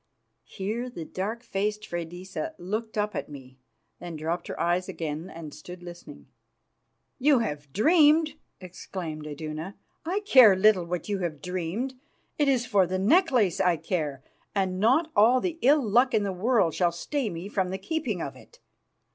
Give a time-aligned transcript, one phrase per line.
[0.47, 3.59] Here the dark faced Freydisa looked up at me,
[3.99, 6.25] then dropped her eyes again, and stood listening.
[7.19, 9.75] "You have dreamed!" exclaimed Iduna.
[10.03, 11.93] "I care little what you have dreamed.
[12.39, 14.23] It is for the necklace I care,
[14.55, 18.23] and not all the ill luck in the world shall stay me from the keeping
[18.23, 18.57] of it."